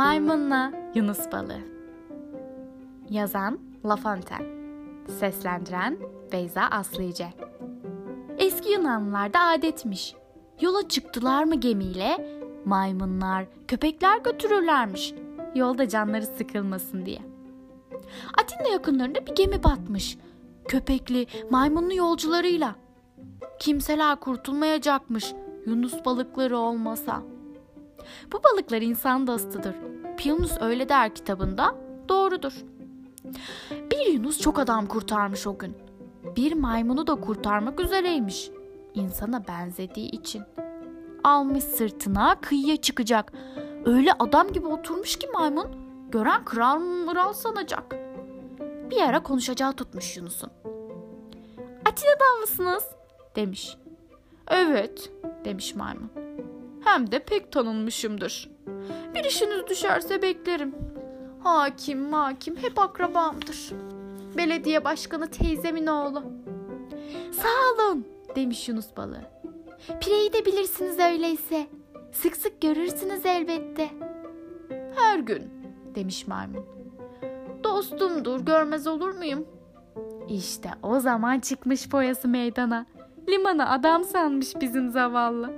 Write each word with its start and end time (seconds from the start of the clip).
Maymunla 0.00 0.72
Yunus 0.94 1.32
Balığı 1.32 1.60
Yazan 3.10 3.58
La 3.84 3.98
Seslendiren 5.18 5.98
Beyza 6.32 6.62
Aslıce 6.62 7.28
Eski 8.38 8.72
Yunanlılarda 8.72 9.40
adetmiş. 9.40 10.14
Yola 10.60 10.88
çıktılar 10.88 11.44
mı 11.44 11.54
gemiyle 11.54 12.40
maymunlar, 12.64 13.46
köpekler 13.68 14.18
götürürlermiş. 14.18 15.14
Yolda 15.54 15.88
canları 15.88 16.26
sıkılmasın 16.26 17.06
diye. 17.06 17.20
Atina 18.38 18.68
yakınlarında 18.68 19.26
bir 19.26 19.34
gemi 19.34 19.64
batmış. 19.64 20.18
Köpekli, 20.68 21.26
maymunlu 21.50 21.94
yolcularıyla. 21.94 22.74
Kimseler 23.58 24.16
kurtulmayacakmış 24.16 25.34
Yunus 25.66 26.04
balıkları 26.04 26.58
olmasa. 26.58 27.22
Bu 28.32 28.40
balıklar 28.44 28.82
insan 28.82 29.26
dostudur. 29.26 29.89
Piyonus 30.20 30.52
öyle 30.60 30.88
der 30.88 31.14
kitabında. 31.14 31.74
Doğrudur. 32.08 32.52
Bir 33.90 34.12
Yunus 34.12 34.40
çok 34.40 34.58
adam 34.58 34.86
kurtarmış 34.86 35.46
o 35.46 35.58
gün. 35.58 35.76
Bir 36.36 36.52
maymunu 36.52 37.06
da 37.06 37.14
kurtarmak 37.14 37.80
üzereymiş. 37.80 38.50
İnsana 38.94 39.46
benzediği 39.48 40.10
için. 40.10 40.42
Almış 41.24 41.64
sırtına 41.64 42.40
kıyıya 42.40 42.76
çıkacak. 42.76 43.32
Öyle 43.84 44.12
adam 44.18 44.52
gibi 44.52 44.66
oturmuş 44.66 45.16
ki 45.18 45.26
maymun. 45.26 45.66
Gören 46.10 46.44
kral 46.44 46.78
mıral 46.78 47.32
sanacak. 47.32 47.96
Bir 48.90 49.00
ara 49.00 49.22
konuşacağı 49.22 49.72
tutmuş 49.72 50.16
Yunus'un. 50.16 50.50
Atina'dan 51.86 52.40
mısınız? 52.40 52.84
demiş. 53.36 53.76
Evet 54.48 55.12
demiş 55.44 55.74
maymun. 55.74 56.10
Hem 56.84 57.12
de 57.12 57.18
pek 57.18 57.52
tanınmışımdır. 57.52 58.50
İşiniz 59.30 59.66
düşerse 59.66 60.22
beklerim. 60.22 60.74
Hakim 61.42 62.12
hakim 62.12 62.56
hep 62.56 62.78
akrabamdır. 62.78 63.72
Belediye 64.36 64.84
başkanı 64.84 65.30
teyzemin 65.30 65.86
oğlu. 65.86 66.22
Sağ 67.32 67.84
olun 67.84 68.06
demiş 68.36 68.68
Yunus 68.68 68.96
balığı. 68.96 69.24
Pireyi 70.00 70.32
de 70.32 70.44
bilirsiniz 70.44 70.98
öyleyse. 70.98 71.66
Sık 72.12 72.36
sık 72.36 72.60
görürsünüz 72.60 73.26
elbette. 73.26 73.88
Her 74.94 75.18
gün 75.18 75.50
demiş 75.94 76.26
maymun. 76.26 76.64
Dostumdur 77.64 78.40
görmez 78.40 78.86
olur 78.86 79.14
muyum? 79.14 79.46
İşte 80.28 80.70
o 80.82 81.00
zaman 81.00 81.40
çıkmış 81.40 81.88
foyası 81.88 82.28
meydana. 82.28 82.86
Limana 83.28 83.70
adam 83.70 84.04
sanmış 84.04 84.60
bizim 84.60 84.90
zavallı. 84.90 85.52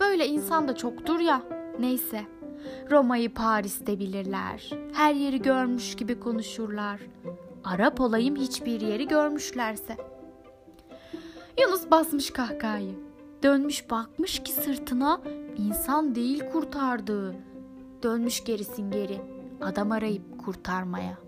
Böyle 0.00 0.26
insan 0.26 0.68
da 0.68 0.76
çoktur 0.76 1.20
ya. 1.20 1.57
Neyse. 1.78 2.26
Roma'yı 2.90 3.34
Paris'te 3.34 3.98
bilirler. 3.98 4.70
Her 4.92 5.14
yeri 5.14 5.42
görmüş 5.42 5.94
gibi 5.94 6.20
konuşurlar. 6.20 7.00
Arap 7.64 8.00
olayım 8.00 8.36
hiçbir 8.36 8.80
yeri 8.80 9.08
görmüşlerse. 9.08 9.96
Yunus 11.60 11.90
basmış 11.90 12.30
kahkahayı. 12.30 12.94
Dönmüş 13.42 13.90
bakmış 13.90 14.42
ki 14.42 14.52
sırtına 14.52 15.20
insan 15.56 16.14
değil 16.14 16.42
kurtardığı. 16.52 17.34
Dönmüş 18.02 18.44
gerisin 18.44 18.90
geri 18.90 19.20
adam 19.60 19.92
arayıp 19.92 20.44
kurtarmaya.'' 20.44 21.27